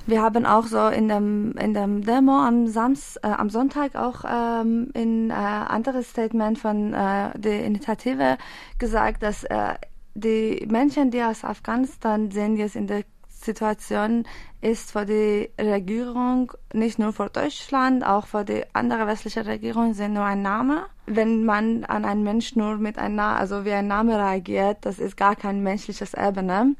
Wir 0.08 0.22
haben 0.22 0.46
auch 0.46 0.68
so 0.68 0.88
in 0.88 1.08
dem, 1.08 1.54
in 1.54 1.74
dem 1.74 2.04
Demo 2.06 2.34
am, 2.34 2.68
Sams, 2.68 3.18
äh, 3.18 3.28
am 3.28 3.50
Sonntag 3.50 3.96
auch 3.96 4.24
ähm, 4.28 4.92
in 4.94 5.32
äh, 5.32 5.34
anderes 5.34 6.10
Statement 6.10 6.60
von 6.60 6.94
äh, 6.94 7.32
der 7.38 7.66
Initiative 7.66 8.38
gesagt, 8.78 9.24
dass 9.24 9.44
äh, 9.45 9.74
die 10.14 10.66
Menschen, 10.69 11.10
die 11.10 11.24
aus 11.24 11.44
Afghanistan 11.44 12.30
sind, 12.30 12.57
jetzt 12.57 12.76
in 12.76 12.86
der 12.86 13.04
Situation 13.45 14.23
ist 14.61 14.92
für 14.92 15.06
die 15.06 15.49
Regierung, 15.59 16.52
nicht 16.73 16.99
nur 16.99 17.14
für 17.14 17.30
Deutschland, 17.30 18.06
auch 18.06 18.25
für 18.25 18.44
die 18.44 18.64
andere 18.73 19.07
westliche 19.07 19.45
Regierung, 19.45 19.94
sind 19.94 20.14
nur 20.14 20.25
ein 20.25 20.42
Name. 20.42 20.87
Wenn 21.06 21.45
man 21.45 21.85
an 21.85 22.04
einen 22.04 22.23
Mensch 22.23 22.56
nur 22.56 22.78
mit 22.78 22.97
einem 22.97 23.19
also 23.19 23.64
wie 23.64 23.71
ein 23.73 23.87
Name 23.87 24.18
reagiert, 24.18 24.80
das 24.81 24.99
ist 24.99 25.16
gar 25.18 25.35
kein 25.35 25.61
menschliches 25.61 26.14
Ebene. 26.14 26.75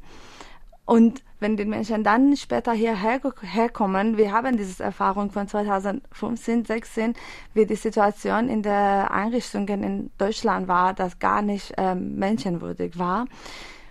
Und 0.84 1.22
wenn 1.40 1.56
die 1.56 1.64
Menschen 1.64 2.02
dann 2.02 2.36
später 2.36 2.72
hierher 2.72 3.20
herkommen, 3.42 4.16
wir 4.16 4.32
haben 4.32 4.56
diese 4.56 4.82
Erfahrung 4.82 5.30
von 5.30 5.48
2015, 5.48 6.64
16, 6.64 7.14
wie 7.54 7.66
die 7.66 7.74
Situation 7.74 8.48
in 8.48 8.62
der 8.62 9.10
Einrichtungen 9.10 9.82
in 9.82 10.10
Deutschland 10.16 10.68
war, 10.68 10.94
das 10.94 11.18
gar 11.18 11.42
nicht 11.42 11.74
ähm, 11.76 12.16
menschenwürdig 12.16 12.98
war. 12.98 13.26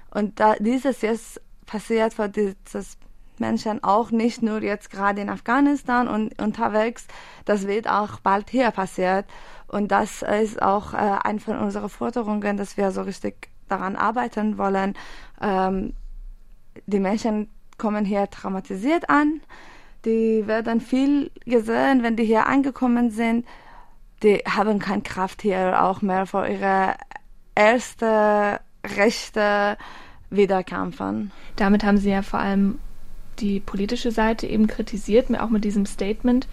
Und 0.10 0.40
da 0.40 0.56
dieses 0.56 1.02
jetzt 1.02 1.42
passiert 1.66 2.14
für 2.14 2.30
dieses 2.30 2.98
Menschen 3.40 3.84
auch 3.84 4.12
nicht 4.12 4.42
nur 4.42 4.62
jetzt 4.62 4.90
gerade 4.90 5.22
in 5.22 5.30
Afghanistan 5.30 6.08
und 6.08 6.42
unterwegs, 6.42 7.08
das 7.46 7.68
wird 7.68 7.88
auch 7.88 8.20
bald 8.20 8.50
hier 8.50 8.72
passiert. 8.72 9.26
Und 9.68 9.92
das 9.92 10.22
ist 10.22 10.62
auch 10.62 10.94
äh, 10.94 10.98
eine 11.24 11.40
von 11.40 11.58
unseren 11.58 11.90
Forderungen, 11.90 12.58
dass 12.58 12.78
wir 12.78 12.92
so 12.92 13.02
richtig 13.02 13.50
daran 13.68 13.96
arbeiten 13.96 14.58
wollen. 14.58 14.94
Ähm, 15.42 15.94
die 16.86 17.00
Menschen 17.00 17.50
kommen 17.78 18.06
hier 18.06 18.30
traumatisiert 18.30 19.10
an, 19.10 19.42
die 20.06 20.46
werden 20.46 20.82
viel 20.82 21.32
gesehen, 21.46 22.04
wenn 22.04 22.16
die 22.16 22.26
hier 22.26 22.46
angekommen 22.46 23.10
sind. 23.10 23.46
Die 24.22 24.38
haben 24.48 24.80
keine 24.80 25.02
Kraft 25.02 25.42
hier 25.42 25.84
auch 25.84 26.02
mehr 26.02 26.26
für 26.28 26.48
ihre 26.48 26.96
erste 27.56 28.60
Rechte 28.86 29.78
wieder 30.38 30.64
kämpfen. 30.64 31.32
Damit 31.56 31.84
haben 31.84 31.98
Sie 31.98 32.10
ja 32.10 32.22
vor 32.22 32.40
allem 32.40 32.80
die 33.40 33.60
politische 33.60 34.12
Seite 34.12 34.48
eben 34.48 34.68
kritisiert, 34.68 35.28
auch 35.40 35.50
mit 35.50 35.64
diesem 35.64 35.86
Statement. 35.86 36.48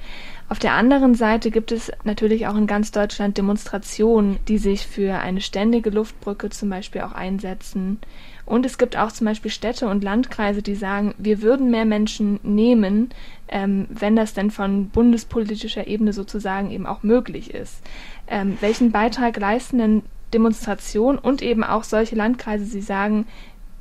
Auf 0.49 0.59
der 0.59 0.73
anderen 0.73 1.15
Seite 1.15 1.51
gibt 1.51 1.73
es 1.73 1.93
natürlich 2.05 2.47
auch 2.47 2.57
in 2.57 2.67
ganz 2.67 2.91
Deutschland 2.91 3.39
Demonstrationen, 3.39 4.39
die 4.49 4.59
sich 4.59 4.87
für 4.87 5.19
eine 5.19 5.41
ständige 5.41 5.91
Luftbrücke 5.91 6.51
zum 6.51 6.71
Beispiel 6.71 7.03
auch 7.03 7.13
einsetzen. 7.13 7.99
Und 8.45 8.67
es 8.67 8.77
gibt 8.77 8.97
auch 8.97 9.13
zum 9.13 9.27
Beispiel 9.27 9.51
Städte 9.51 9.89
und 9.89 10.03
Landkreise, 10.03 10.63
die 10.63 10.75
sagen, 10.75 11.15
wir 11.17 11.43
würden 11.43 11.71
mehr 11.71 11.85
Menschen 11.85 12.41
nehmen, 12.43 13.11
ähm, 13.49 13.87
wenn 13.89 14.17
das 14.17 14.35
denn 14.35 14.51
von 14.51 14.89
bundespolitischer 14.89 15.87
Ebene 15.87 16.13
sozusagen 16.13 16.71
eben 16.71 16.87
auch 16.87 17.03
möglich 17.03 17.55
ist. 17.55 17.83
Ähm, 18.27 18.59
welchen 18.61 18.91
Beitrag 18.91 19.39
leisten 19.39 19.79
denn 19.79 20.03
Demonstrationen 20.35 21.19
und 21.19 21.43
eben 21.43 21.63
auch 21.63 21.85
solche 21.85 22.17
Landkreise, 22.17 22.65
die 22.65 22.81
sagen, 22.81 23.27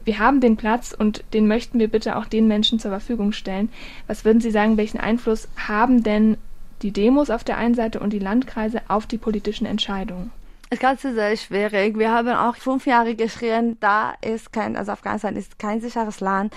wir 0.06 0.20
haben 0.20 0.42
den 0.42 0.58
Platz 0.58 0.96
und 0.98 1.24
den 1.34 1.48
möchten 1.48 1.80
wir 1.80 1.88
bitte 1.88 2.16
auch 2.18 2.26
den 2.26 2.48
Menschen 2.48 2.80
zur 2.80 2.92
Verfügung 2.92 3.32
stellen. 3.32 3.70
Was 4.08 4.26
würden 4.26 4.42
Sie 4.42 4.52
sagen, 4.52 4.78
welchen 4.78 5.00
Einfluss 5.00 5.48
haben 5.68 6.04
denn 6.04 6.38
die 6.82 6.92
Demos 6.92 7.30
auf 7.30 7.44
der 7.44 7.58
einen 7.58 7.76
Seite 7.76 8.00
und 8.00 8.12
die 8.12 8.20
Landkreise 8.20 8.82
auf 8.88 9.06
die 9.06 9.18
politischen 9.18 9.66
Entscheidungen? 9.66 10.32
Das 10.70 10.80
Ganze 10.80 11.10
ist 11.10 11.16
sehr 11.16 11.38
schwierig. 11.38 11.98
Wir 11.98 12.12
haben 12.12 12.30
auch 12.30 12.56
fünf 12.56 12.86
Jahre 12.86 13.16
geschrien, 13.16 13.78
da 13.82 14.14
ist 14.22 14.54
kein, 14.54 14.78
also 14.78 14.94
Afghanistan 14.94 15.36
ist 15.36 15.60
kein 15.60 15.82
sicheres 15.82 16.22
Land. 16.22 16.54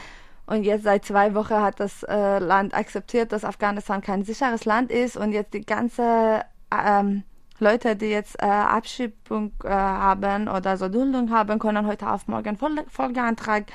Und 0.47 0.63
jetzt 0.63 0.85
seit 0.85 1.05
zwei 1.05 1.35
Wochen 1.35 1.55
hat 1.55 1.81
das 1.81 2.03
äh, 2.05 2.39
Land 2.39 2.75
akzeptiert, 2.75 3.33
dass 3.33 3.45
Afghanistan 3.45 4.03
kein 4.03 4.25
sicheres 4.25 4.67
Land 4.67 4.91
ist 4.91 5.17
und 5.17 5.33
jetzt 5.33 5.55
die 5.55 5.65
ganze 5.65 6.43
ähm, 6.71 7.25
Leute, 7.59 7.97
die 7.97 8.07
jetzt 8.07 8.41
äh, 8.43 8.47
Abschiebung 8.47 9.53
äh, 9.63 9.69
haben 9.69 10.49
oder 10.49 10.77
so 10.77 10.89
Duldung 10.89 11.31
haben, 11.31 11.59
können 11.59 11.87
heute 11.87 12.11
auf 12.11 12.27
morgen 12.27 12.57
Folgeantrag 12.89 13.67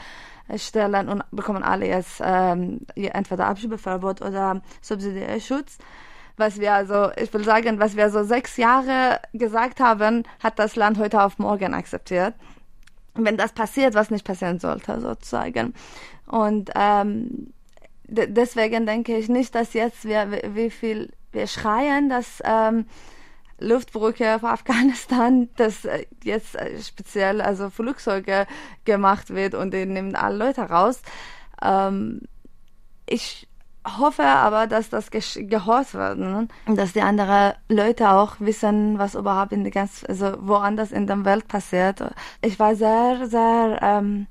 stellen 0.56 1.10
und 1.10 1.24
bekommen 1.32 1.64
alle 1.64 1.88
jetzt 1.88 2.22
ähm, 2.24 2.82
entweder 2.96 3.48
Abschiebeverbot 3.48 4.22
oder 4.22 4.62
Subsidiärschutz 4.82 5.78
was 6.40 6.60
wir 6.60 6.74
also, 6.74 7.12
ich 7.18 7.32
will 7.34 7.44
sagen, 7.44 7.80
was 7.80 7.96
wir 7.96 8.10
so 8.10 8.24
sechs 8.24 8.58
Jahre 8.58 9.20
gesagt 9.34 9.80
haben, 9.80 10.24
hat 10.42 10.58
das 10.58 10.76
Land 10.76 10.98
heute 10.98 11.22
auf 11.22 11.38
morgen 11.38 11.74
akzeptiert. 11.74 12.34
Wenn 13.14 13.38
das 13.38 13.52
passiert, 13.52 13.94
was 13.94 14.10
nicht 14.10 14.26
passieren 14.26 14.60
sollte, 14.60 15.02
sozusagen. 15.02 15.74
Und 16.26 16.72
ähm, 16.76 17.54
deswegen 18.08 18.86
denke 18.86 19.18
ich 19.18 19.28
nicht, 19.30 19.54
dass 19.54 19.74
jetzt 19.74 20.06
wir, 20.06 20.32
wie 20.56 20.70
viel 20.70 21.12
wir 21.32 21.48
schreien, 21.48 22.10
dass 22.10 22.42
ähm, 22.46 22.86
Luftbrücke 23.60 24.36
auf 24.36 24.44
Afghanistan, 24.44 25.50
dass 25.58 25.86
äh, 25.86 26.06
jetzt 26.24 26.56
äh, 26.56 26.80
speziell 26.82 27.42
also 27.42 27.70
Flugzeuge 27.70 28.48
gemacht 28.86 29.34
wird 29.34 29.56
und 29.56 29.74
die 29.74 29.86
nehmen 29.86 30.16
alle 30.16 30.38
Leute 30.38 30.62
raus. 30.62 31.02
Ähm, 31.62 32.22
ich 33.06 33.48
hoffe 33.98 34.24
aber, 34.24 34.68
dass 34.68 34.90
das 34.90 35.10
gehört 35.12 35.94
wird, 35.94 36.20
ne? 36.20 36.48
dass 36.68 36.94
die 36.94 37.02
anderen 37.02 37.54
Leute 37.70 38.12
auch 38.12 38.36
wissen, 38.40 39.00
was 39.00 39.16
überhaupt 39.16 39.52
in 39.52 39.64
der 39.64 39.72
ganz, 39.72 40.04
also 40.08 40.34
woanders 40.42 40.92
in 40.92 41.08
der 41.08 41.26
Welt 41.26 41.48
passiert. 41.48 42.04
Ich 42.42 42.60
war 42.60 42.76
sehr, 42.76 43.28
sehr 43.28 43.80
ähm, 43.82 44.28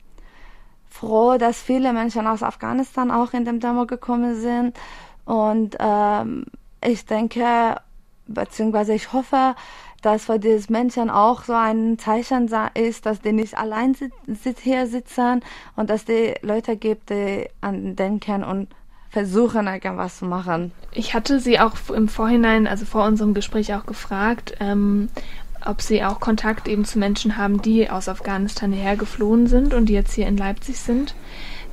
froh, 0.89 1.39
dass 1.39 1.61
viele 1.61 1.93
Menschen 1.93 2.27
aus 2.27 2.43
Afghanistan 2.43 3.11
auch 3.11 3.33
in 3.33 3.45
dem 3.45 3.61
Demo 3.61 3.87
gekommen 3.87 4.41
sind 4.41 4.77
und 5.25 5.77
ähm, 5.81 6.47
ich 6.85 7.07
denke, 7.07 7.77
beziehungsweise 8.29 8.95
ich 8.95 9.13
hoffe, 9.13 9.55
dass 10.03 10.27
für 10.27 10.39
diese 10.39 10.71
Menschen 10.73 11.11
auch 11.11 11.43
so 11.43 11.55
ein 11.55 11.99
Zeichen 11.99 12.49
ist, 12.75 13.07
dass 13.07 13.21
die 13.21 13.33
nicht 13.33 13.59
allein 13.59 13.95
sit 13.95 14.61
hier 14.61 14.87
sitzen 14.87 15.43
und 15.75 15.91
dass 15.91 16.05
die 16.05 16.35
Leute 16.43 16.77
gibt, 16.77 17.11
die 17.11 17.49
an 17.61 17.97
denken 17.97 18.45
und 18.45 18.69
versuchen, 19.11 19.67
irgendwas 19.67 20.19
zu 20.19 20.27
machen. 20.27 20.73
Ich 20.93 21.15
hatte 21.15 21.41
Sie 21.41 21.59
auch 21.59 21.73
im 21.91 22.09
Vorhinein, 22.09 22.67
also 22.67 22.85
vor 22.85 23.05
unserem 23.07 23.35
Gespräch 23.35 23.75
auch 23.75 23.87
gefragt, 23.87 24.55
ähm, 24.61 25.09
ob 25.65 25.83
Sie 25.83 26.05
auch 26.05 26.21
Kontakt 26.21 26.69
eben 26.69 26.85
zu 26.85 26.99
Menschen 26.99 27.37
haben, 27.37 27.63
die 27.63 27.91
aus 27.91 28.09
Afghanistan 28.09 28.73
hierher 28.73 28.97
geflohen 28.97 29.47
sind 29.47 29.75
und 29.75 29.87
die 29.87 29.95
jetzt 29.95 30.13
hier 30.13 30.29
in 30.29 30.37
Leipzig 30.37 30.79
sind. 30.79 31.15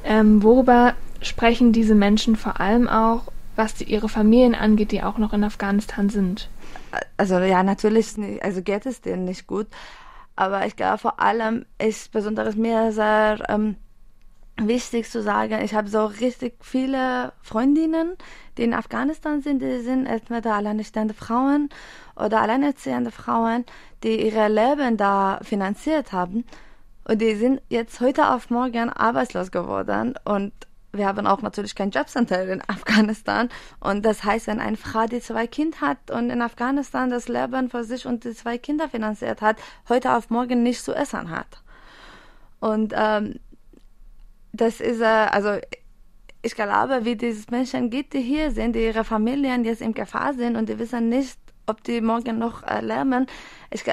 Ähm, 0.04 0.42
worüber 0.42 0.94
sprechen 1.22 1.72
diese 1.72 1.96
Menschen 1.96 2.36
vor 2.36 2.60
allem 2.60 2.88
auch, 2.88 3.24
was 3.56 3.76
die, 3.76 3.86
ihre 3.86 4.10
Familien 4.10 4.56
angeht, 4.56 4.92
die 4.92 5.04
auch 5.04 5.18
noch 5.18 5.34
in 5.34 5.44
Afghanistan 5.44 6.10
sind? 6.10 6.50
Also 7.18 7.40
ja, 7.40 7.64
natürlich, 7.64 8.18
nicht, 8.18 8.44
also 8.44 8.62
geht 8.62 8.86
es 8.86 9.02
denen 9.02 9.26
nicht 9.26 9.48
gut. 9.48 9.68
Aber 10.36 10.66
ich 10.66 10.76
glaube, 10.76 10.98
vor 10.98 11.20
allem 11.20 11.66
ist 11.78 12.12
besonders 12.12 12.56
mir 12.56 12.92
sehr 12.92 13.38
ähm, 13.48 13.78
wichtig 14.58 15.10
zu 15.10 15.22
sagen, 15.22 15.62
ich 15.64 15.74
habe 15.74 15.90
so 15.90 16.06
richtig 16.06 16.56
viele 16.62 17.34
Freundinnen, 17.42 18.16
die 18.58 18.64
in 18.64 18.74
Afghanistan 18.74 19.42
sind, 19.42 19.62
die 19.62 19.80
sind 19.80 20.06
entweder 20.06 20.56
alleinstehende 20.56 21.14
Frauen 21.14 21.70
oder 22.16 22.42
alleinerziehende 22.42 23.12
Frauen, 23.12 23.66
die 24.04 24.26
ihre 24.26 24.48
Leben 24.48 24.98
da 24.98 25.40
finanziert 25.42 26.12
haben. 26.12 26.46
Und 27.06 27.22
die 27.22 27.36
sind 27.36 27.62
jetzt 27.70 28.00
heute 28.00 28.34
auf 28.34 28.50
morgen 28.50 28.90
arbeitslos 28.90 29.52
geworden 29.52 30.16
und 30.26 30.54
wir 30.98 31.08
haben 31.08 31.28
auch 31.28 31.42
natürlich 31.42 31.76
kein 31.76 31.92
Jobcenter 31.92 32.48
in 32.48 32.62
Afghanistan. 32.68 33.50
Und 33.80 34.06
das 34.06 34.24
heißt, 34.24 34.48
wenn 34.48 34.60
eine 34.60 34.78
Frau, 34.78 35.06
die 35.06 35.20
zwei 35.20 35.48
Kinder 35.48 35.82
hat 35.82 36.12
und 36.12 36.30
in 36.30 36.42
Afghanistan 36.42 37.10
das 37.10 37.28
Leben 37.28 37.70
für 37.70 37.84
sich 37.84 38.06
und 38.06 38.24
die 38.24 38.34
zwei 38.34 38.58
Kinder 38.58 38.90
finanziert 38.90 39.42
hat, 39.42 39.58
heute 39.90 40.16
auf 40.16 40.30
morgen 40.30 40.64
nicht 40.64 40.84
zu 40.84 40.94
essen 40.94 41.30
hat. 41.30 41.62
Und 42.60 42.94
ähm, 42.96 43.40
das 44.54 44.80
ist, 44.80 45.02
äh, 45.02 45.06
also 45.06 45.58
ich 46.42 46.56
glaube, 46.56 47.06
wie 47.06 47.16
diese 47.16 47.46
Menschen 47.52 47.90
geht, 47.90 48.14
die 48.14 48.22
hier 48.22 48.52
sind, 48.52 48.76
die 48.76 48.86
ihre 48.86 49.04
Familien 49.04 49.66
jetzt 49.66 49.82
in 49.82 49.94
Gefahr 49.94 50.34
sind 50.34 50.56
und 50.56 50.70
die 50.70 50.78
wissen 50.80 51.10
nicht, 51.10 51.40
ob 51.66 51.84
die 51.84 52.02
morgen 52.02 52.38
noch 52.38 52.64
äh, 52.64 52.82
lernen. 52.82 53.28
Ich, 53.72 53.84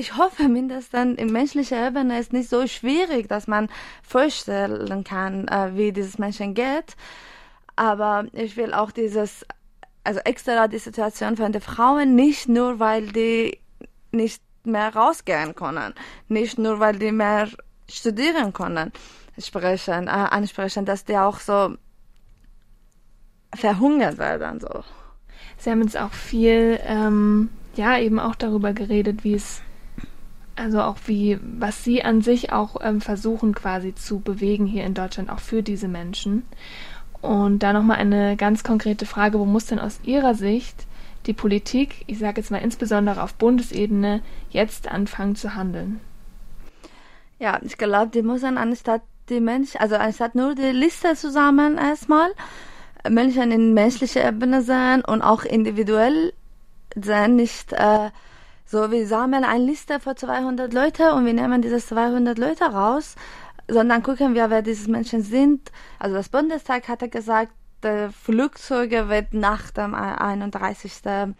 ich, 0.00 0.16
hoffe 0.16 0.48
mindestens, 0.48 1.18
in 1.18 1.32
menschlicher 1.32 1.86
Ebene 1.86 2.18
ist 2.18 2.32
nicht 2.32 2.48
so 2.48 2.66
schwierig, 2.66 3.28
dass 3.28 3.46
man 3.46 3.68
vorstellen 4.02 5.04
kann, 5.04 5.46
äh, 5.48 5.76
wie 5.76 5.92
dieses 5.92 6.18
Menschen 6.18 6.54
geht. 6.54 6.96
Aber 7.76 8.26
ich 8.32 8.56
will 8.56 8.74
auch 8.74 8.90
dieses, 8.90 9.46
also 10.04 10.20
extra 10.20 10.68
die 10.68 10.78
Situation 10.78 11.36
von 11.36 11.52
den 11.52 11.62
Frauen, 11.62 12.14
nicht 12.14 12.48
nur, 12.48 12.78
weil 12.78 13.06
die 13.06 13.58
nicht 14.12 14.42
mehr 14.64 14.94
rausgehen 14.94 15.54
können, 15.54 15.94
nicht 16.28 16.58
nur, 16.58 16.80
weil 16.80 16.98
die 16.98 17.12
mehr 17.12 17.48
studieren 17.88 18.52
können, 18.52 18.92
sprechen, 19.38 20.06
äh, 20.06 20.10
ansprechen, 20.10 20.84
dass 20.84 21.04
die 21.04 21.16
auch 21.16 21.40
so 21.40 21.76
verhungert 23.54 24.18
werden. 24.18 24.60
So. 24.60 24.84
Sie 25.58 25.70
haben 25.70 25.82
jetzt 25.82 25.98
auch 25.98 26.12
viel, 26.12 26.78
ähm, 26.84 27.50
ja, 27.76 27.98
eben 27.98 28.18
auch 28.18 28.34
darüber 28.34 28.72
geredet, 28.72 29.24
wie 29.24 29.34
es, 29.34 29.62
also 30.60 30.82
auch 30.82 30.96
wie, 31.06 31.38
was 31.42 31.82
Sie 31.82 32.02
an 32.04 32.20
sich 32.20 32.52
auch 32.52 32.76
ähm, 32.82 33.00
versuchen 33.00 33.54
quasi 33.54 33.94
zu 33.94 34.20
bewegen 34.20 34.66
hier 34.66 34.84
in 34.84 34.94
Deutschland, 34.94 35.30
auch 35.30 35.40
für 35.40 35.62
diese 35.62 35.88
Menschen. 35.88 36.44
Und 37.22 37.62
da 37.62 37.72
nochmal 37.72 37.96
eine 37.96 38.36
ganz 38.36 38.62
konkrete 38.62 39.06
Frage, 39.06 39.38
wo 39.38 39.44
muss 39.44 39.66
denn 39.66 39.78
aus 39.78 40.00
Ihrer 40.04 40.34
Sicht 40.34 40.86
die 41.26 41.32
Politik, 41.32 42.04
ich 42.06 42.18
sage 42.18 42.40
jetzt 42.40 42.50
mal 42.50 42.58
insbesondere 42.58 43.22
auf 43.22 43.34
Bundesebene, 43.34 44.22
jetzt 44.50 44.88
anfangen 44.88 45.34
zu 45.34 45.54
handeln? 45.54 46.00
Ja, 47.38 47.58
ich 47.62 47.78
glaube, 47.78 48.10
die 48.10 48.22
muss 48.22 48.42
dann 48.42 48.58
anstatt 48.58 49.02
die 49.28 49.40
Menschen, 49.40 49.80
also 49.80 49.96
anstatt 49.96 50.34
nur 50.34 50.54
die 50.54 50.72
Liste 50.72 51.14
zusammen 51.14 51.78
erstmal, 51.78 52.30
Menschen 53.08 53.50
in 53.50 53.72
menschlicher 53.72 54.26
Ebene 54.28 54.60
sein 54.60 55.02
und 55.02 55.22
auch 55.22 55.44
individuell 55.44 56.34
sein, 56.94 57.36
nicht 57.36 57.72
äh, 57.72 58.10
so, 58.70 58.90
wir 58.90 59.06
sammeln 59.06 59.44
eine 59.44 59.64
Liste 59.64 59.98
für 59.98 60.14
200 60.14 60.72
Leute 60.72 61.14
und 61.14 61.26
wir 61.26 61.34
nehmen 61.34 61.60
diese 61.62 61.78
200 61.78 62.38
Leute 62.38 62.64
raus, 62.64 63.16
sondern 63.68 64.02
gucken 64.02 64.34
wir, 64.34 64.50
wer 64.50 64.62
diese 64.62 64.90
Menschen 64.90 65.22
sind. 65.22 65.72
Also 65.98 66.16
das 66.16 66.28
Bundestag 66.28 66.88
hatte 66.88 67.08
gesagt, 67.08 67.52
Flugzeuge 68.22 69.08
wird 69.08 69.32
nach 69.32 69.70
dem 69.70 69.94
31. 69.94 70.92
Äh, 71.06 71.32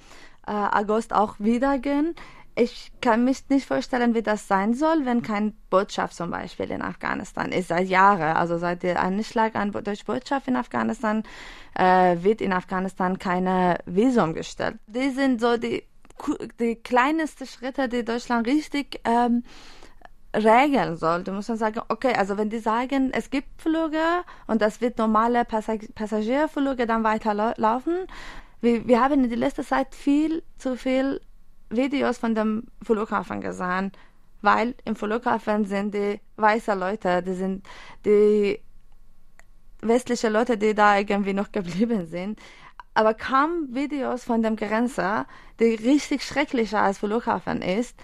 August 0.46 1.12
auch 1.12 1.38
wieder 1.38 1.78
gehen 1.78 2.14
ich 2.56 2.92
kann 3.00 3.24
mich 3.24 3.48
nicht 3.48 3.66
vorstellen, 3.66 4.14
wie 4.14 4.22
das 4.22 4.46
sein 4.46 4.74
soll, 4.74 5.06
wenn 5.06 5.22
kein 5.22 5.54
Botschaft 5.70 6.14
zum 6.14 6.30
Beispiel 6.30 6.70
in 6.70 6.82
Afghanistan 6.82 7.52
ist 7.52 7.68
seit 7.68 7.88
Jahren. 7.88 8.36
Also 8.36 8.58
seit 8.58 8.82
der 8.82 9.00
Anschlag 9.02 9.54
an 9.54 9.72
durch 9.72 10.04
Botschaft 10.04 10.48
in 10.48 10.56
Afghanistan 10.56 11.22
äh, 11.74 12.16
wird 12.20 12.40
in 12.40 12.52
Afghanistan 12.52 13.18
keine 13.18 13.78
Visum 13.86 14.34
gestellt. 14.34 14.76
Die 14.86 15.10
sind 15.10 15.40
so 15.40 15.56
die 15.56 15.84
die 16.58 16.76
kleinsten 16.76 17.46
Schritte, 17.46 17.88
die 17.88 18.04
Deutschland 18.04 18.46
richtig 18.46 19.00
ähm, 19.04 19.44
regeln 20.34 20.96
soll. 20.96 21.24
Du 21.24 21.32
musst 21.32 21.48
dann 21.48 21.56
sagen, 21.56 21.80
okay, 21.88 22.14
also 22.14 22.38
wenn 22.38 22.50
die 22.50 22.58
sagen, 22.58 23.10
es 23.12 23.30
gibt 23.30 23.60
Flüge 23.60 24.24
und 24.46 24.62
das 24.62 24.80
wird 24.80 24.98
normale 24.98 25.44
Passag 25.44 25.94
Passagierflüge 25.94 26.86
dann 26.86 27.04
weiterlaufen. 27.04 28.06
Wir, 28.60 28.86
wir 28.86 29.00
haben 29.00 29.24
in 29.24 29.30
der 29.30 29.38
letzten 29.38 29.64
Zeit 29.64 29.94
viel 29.94 30.42
zu 30.58 30.76
viel 30.76 31.20
Videos 31.70 32.18
von 32.18 32.34
dem 32.34 32.64
Flughafen 32.82 33.40
gesehen, 33.40 33.92
weil 34.42 34.74
im 34.84 34.96
Flughafen 34.96 35.64
sind 35.64 35.94
die 35.94 36.20
weiße 36.36 36.74
Leute, 36.74 37.22
die 37.22 37.34
sind 37.34 37.66
die 38.04 38.60
westliche 39.82 40.28
Leute, 40.28 40.58
die 40.58 40.74
da 40.74 40.98
irgendwie 40.98 41.32
noch 41.32 41.52
geblieben 41.52 42.06
sind. 42.06 42.38
Aber 42.94 43.14
kamen 43.14 43.74
Videos 43.74 44.24
von 44.24 44.42
dem 44.42 44.56
Grenzer, 44.56 45.26
die 45.58 45.74
richtig 45.74 46.22
schrecklicher 46.22 46.82
als 46.82 46.98
Flughafen 46.98 47.62
ist. 47.62 47.96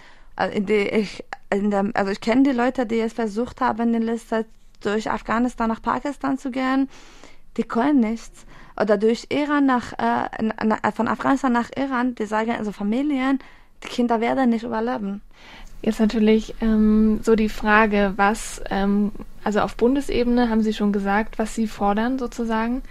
In 0.53 0.65
die 0.65 0.87
ich, 0.87 1.25
in 1.49 1.71
dem, 1.71 1.91
also 1.95 2.11
ich 2.11 2.21
kenne 2.21 2.43
die 2.43 2.51
Leute, 2.51 2.85
die 2.85 2.99
es 2.99 3.13
versucht 3.13 3.59
haben, 3.59 3.93
in 3.93 4.03
letzter 4.03 4.45
durch 4.81 5.09
Afghanistan 5.09 5.69
nach 5.69 5.81
Pakistan 5.81 6.37
zu 6.37 6.51
gehen. 6.51 6.89
Die 7.57 7.63
können 7.63 7.99
nichts. 7.99 8.45
Oder 8.79 8.97
durch 8.97 9.27
Iran 9.29 9.65
nach, 9.65 9.93
äh, 9.93 10.91
von 10.91 11.07
Afghanistan 11.07 11.51
nach 11.51 11.71
Iran, 11.75 12.13
die 12.13 12.25
sagen, 12.25 12.51
also 12.51 12.71
Familien, 12.71 13.39
die 13.83 13.87
Kinder 13.87 14.21
werden 14.21 14.51
nicht 14.51 14.63
überleben. 14.63 15.21
Jetzt 15.81 15.99
natürlich 15.99 16.55
ähm, 16.59 17.19
so 17.23 17.35
die 17.35 17.49
Frage, 17.49 18.13
was, 18.15 18.61
ähm, 18.69 19.11
also 19.43 19.59
auf 19.61 19.75
Bundesebene 19.75 20.49
haben 20.49 20.61
Sie 20.61 20.73
schon 20.73 20.91
gesagt, 20.91 21.37
was 21.39 21.55
Sie 21.55 21.67
fordern 21.67 22.17
sozusagen. 22.17 22.81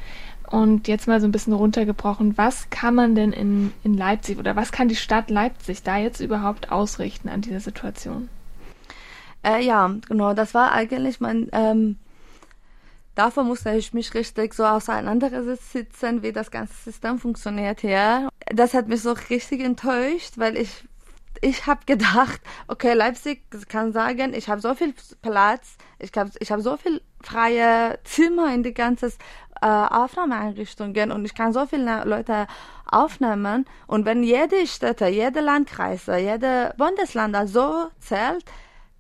Und 0.49 0.87
jetzt 0.87 1.09
mal 1.09 1.21
so 1.21 1.27
ein 1.27 1.33
bisschen 1.33 1.53
runtergebrochen, 1.53 2.39
was 2.39 2.71
kann 2.71 2.95
man 2.95 3.17
denn 3.17 3.33
in, 3.33 3.73
in 3.83 3.95
Leipzig 3.95 4.39
oder 4.39 4.55
was 4.55 4.71
kann 4.71 4.89
die 4.89 4.95
Stadt 4.95 5.29
Leipzig 5.29 5.83
da 5.83 5.97
jetzt 5.97 6.21
überhaupt 6.21 6.71
ausrichten 6.71 7.29
an 7.29 7.41
dieser 7.41 7.59
Situation? 7.59 8.29
Äh, 9.43 9.65
ja, 9.65 9.93
genau, 10.09 10.35
das 10.35 10.55
war 10.55 10.71
eigentlich 10.71 11.19
mein, 11.19 11.49
ähm, 11.51 11.99
davor 13.17 13.43
musste 13.43 13.73
ich 13.75 13.93
mich 13.93 14.15
richtig 14.15 14.55
so 14.55 14.65
auseinandersetzen, 14.65 16.23
wie 16.23 16.33
das 16.33 16.53
ganze 16.53 16.75
System 16.75 17.19
funktioniert 17.19 17.81
hier. 17.81 18.29
Das 18.47 18.73
hat 18.73 18.87
mich 18.87 19.03
so 19.03 19.13
richtig 19.13 19.61
enttäuscht, 19.63 20.35
weil 20.37 20.57
ich 20.57 20.85
ich 21.43 21.67
habe 21.67 21.81
gedacht, 21.87 22.41
okay, 22.69 22.95
Leipzig 22.95 23.43
kann 23.69 23.93
sagen, 23.93 24.35
ich 24.35 24.49
habe 24.49 24.61
so 24.61 24.75
viel 24.75 24.95
Platz, 25.23 25.77
ich 25.99 26.13
habe 26.17 26.31
ich 26.39 26.51
hab 26.51 26.61
so 26.61 26.77
viel 26.77 27.01
freie 27.23 27.99
Zimmer 28.05 28.53
in 28.55 28.63
die 28.63 28.75
ganzen 28.75 29.13
äh, 29.61 29.67
Aufnahmeeinrichtungen 29.67 31.13
und 31.13 31.25
ich 31.25 31.35
kann 31.35 31.53
so 31.53 31.67
viele 31.67 32.05
Leute 32.05 32.47
aufnehmen. 32.91 33.65
Und 33.87 34.05
wenn 34.05 34.23
jede 34.23 34.67
Städte, 34.67 35.07
jede 35.07 35.41
Landkreise, 35.41 36.19
jede 36.19 36.75
Bundesland 36.77 37.37
so 37.49 37.89
zählt, 38.01 38.45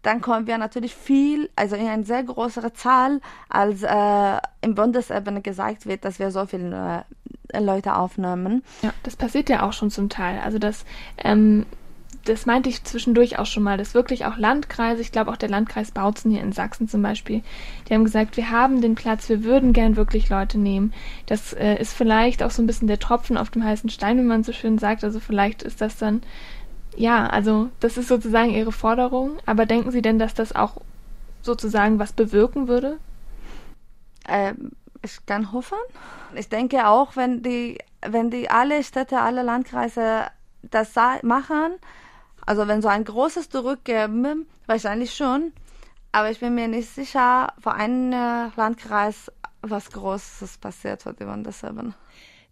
dann 0.02 0.20
kommen 0.20 0.46
wir 0.46 0.56
natürlich 0.56 0.94
viel, 0.94 1.50
also 1.56 1.74
in 1.74 1.88
eine 1.88 2.04
sehr 2.04 2.22
größere 2.22 2.72
Zahl, 2.72 3.20
als 3.48 3.82
äh, 3.82 4.38
im 4.60 4.74
Bundesebene 4.74 5.42
gesagt 5.42 5.86
wird, 5.86 6.04
dass 6.04 6.20
wir 6.20 6.30
so 6.30 6.46
viele 6.46 7.04
äh, 7.48 7.60
Leute 7.60 7.96
aufnehmen. 7.96 8.62
Ja, 8.82 8.92
das 9.02 9.16
passiert 9.16 9.48
ja 9.48 9.66
auch 9.66 9.72
schon 9.72 9.90
zum 9.90 10.08
Teil. 10.08 10.40
Also 10.44 10.58
das 10.58 10.84
ähm, 11.18 11.66
das 12.28 12.46
meinte 12.46 12.68
ich 12.68 12.82
zwischendurch 12.84 13.38
auch 13.38 13.46
schon 13.46 13.62
mal, 13.62 13.78
dass 13.78 13.94
wirklich 13.94 14.26
auch 14.26 14.36
Landkreise, 14.36 15.00
ich 15.00 15.12
glaube 15.12 15.30
auch 15.30 15.36
der 15.36 15.48
Landkreis 15.48 15.90
Bautzen 15.90 16.30
hier 16.30 16.40
in 16.40 16.52
Sachsen 16.52 16.88
zum 16.88 17.02
Beispiel, 17.02 17.42
die 17.88 17.94
haben 17.94 18.04
gesagt, 18.04 18.36
wir 18.36 18.50
haben 18.50 18.80
den 18.80 18.94
Platz, 18.94 19.28
wir 19.28 19.44
würden 19.44 19.72
gern 19.72 19.96
wirklich 19.96 20.28
Leute 20.28 20.58
nehmen. 20.58 20.92
Das 21.26 21.52
äh, 21.52 21.76
ist 21.76 21.92
vielleicht 21.92 22.42
auch 22.42 22.50
so 22.50 22.62
ein 22.62 22.66
bisschen 22.66 22.88
der 22.88 22.98
Tropfen 22.98 23.36
auf 23.36 23.50
dem 23.50 23.64
heißen 23.64 23.90
Stein, 23.90 24.18
wie 24.18 24.22
man 24.22 24.44
so 24.44 24.52
schön 24.52 24.78
sagt. 24.78 25.04
Also 25.04 25.20
vielleicht 25.20 25.62
ist 25.62 25.80
das 25.80 25.96
dann, 25.96 26.22
ja, 26.96 27.26
also 27.26 27.68
das 27.80 27.96
ist 27.96 28.08
sozusagen 28.08 28.50
ihre 28.50 28.72
Forderung. 28.72 29.38
Aber 29.46 29.66
denken 29.66 29.90
Sie 29.90 30.02
denn, 30.02 30.18
dass 30.18 30.34
das 30.34 30.54
auch 30.54 30.80
sozusagen 31.42 31.98
was 31.98 32.12
bewirken 32.12 32.68
würde? 32.68 32.98
Ähm, 34.28 34.72
ich 35.02 35.24
kann 35.26 35.52
hoffen. 35.52 35.78
Ich 36.34 36.48
denke 36.48 36.88
auch, 36.88 37.16
wenn 37.16 37.42
die, 37.42 37.78
wenn 38.04 38.30
die 38.30 38.50
alle 38.50 38.82
Städte, 38.82 39.20
alle 39.20 39.42
Landkreise 39.42 40.26
das 40.62 40.94
machen, 41.22 41.74
also 42.46 42.68
wenn 42.68 42.80
so 42.80 42.88
ein 42.88 43.04
großes 43.04 43.50
Zurückgeben, 43.50 44.46
wahrscheinlich 44.66 45.14
schon. 45.14 45.52
Aber 46.12 46.30
ich 46.30 46.40
bin 46.40 46.54
mir 46.54 46.68
nicht 46.68 46.88
sicher, 46.88 47.52
vor 47.60 47.74
einem 47.74 48.12
Landkreis 48.56 49.30
was 49.62 49.90
Großes 49.90 50.58
passiert 50.58 51.04
hat 51.04 51.20
über 51.20 51.36
das 51.38 51.62
eben. 51.62 51.94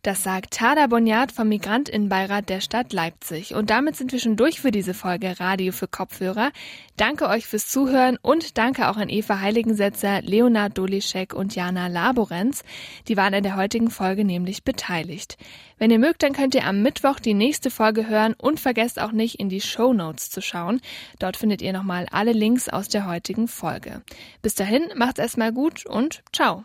Das 0.04 0.22
sagt 0.22 0.50
Tada 0.50 0.86
Bonjat 0.86 1.32
vom 1.32 1.48
Migrantinnenbeirat 1.48 2.50
der 2.50 2.60
Stadt 2.60 2.92
Leipzig. 2.92 3.54
Und 3.54 3.70
damit 3.70 3.96
sind 3.96 4.12
wir 4.12 4.18
schon 4.18 4.36
durch 4.36 4.60
für 4.60 4.70
diese 4.70 4.92
Folge 4.92 5.40
Radio 5.40 5.72
für 5.72 5.88
Kopfhörer. 5.88 6.52
Danke 6.98 7.26
euch 7.26 7.46
fürs 7.46 7.68
Zuhören 7.68 8.18
und 8.20 8.58
danke 8.58 8.90
auch 8.90 8.98
an 8.98 9.08
Eva 9.08 9.40
Heiligensetzer, 9.40 10.20
Leonard 10.20 10.76
Dolischek 10.76 11.32
und 11.32 11.54
Jana 11.54 11.86
Laborenz. 11.86 12.64
Die 13.08 13.16
waren 13.16 13.32
in 13.32 13.44
der 13.44 13.56
heutigen 13.56 13.88
Folge 13.88 14.26
nämlich 14.26 14.62
beteiligt. 14.62 15.38
Wenn 15.78 15.90
ihr 15.90 15.98
mögt, 15.98 16.22
dann 16.22 16.34
könnt 16.34 16.54
ihr 16.54 16.66
am 16.66 16.82
Mittwoch 16.82 17.18
die 17.18 17.32
nächste 17.32 17.70
Folge 17.70 18.06
hören 18.06 18.34
und 18.36 18.60
vergesst 18.60 19.00
auch 19.00 19.12
nicht 19.12 19.40
in 19.40 19.48
die 19.48 19.62
Show 19.62 19.94
Notes 19.94 20.28
zu 20.28 20.42
schauen. 20.42 20.82
Dort 21.18 21.38
findet 21.38 21.62
ihr 21.62 21.72
nochmal 21.72 22.08
alle 22.10 22.32
Links 22.32 22.68
aus 22.68 22.88
der 22.88 23.06
heutigen 23.06 23.48
Folge. 23.48 24.02
Bis 24.42 24.54
dahin, 24.54 24.82
macht's 24.96 25.18
erstmal 25.18 25.50
gut 25.50 25.86
und 25.86 26.22
ciao. 26.30 26.64